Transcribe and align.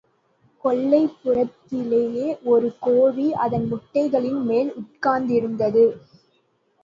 கொல்லைப் 0.63 1.17
புறத்திலே 1.23 2.05
ஒரு 2.43 2.75
கோழி 2.79 3.33
அதன் 3.33 3.67
முட்டைகளின் 3.71 4.41
மேல் 4.43 4.71
உட்கார்ந்திருந்தது. 4.75 5.83